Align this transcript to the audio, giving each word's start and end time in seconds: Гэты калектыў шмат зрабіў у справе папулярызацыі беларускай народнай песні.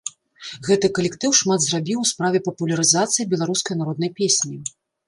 Гэты 0.67 0.89
калектыў 0.99 1.35
шмат 1.41 1.61
зрабіў 1.67 1.97
у 2.07 2.09
справе 2.15 2.43
папулярызацыі 2.51 3.31
беларускай 3.37 3.75
народнай 3.85 4.11
песні. 4.23 4.57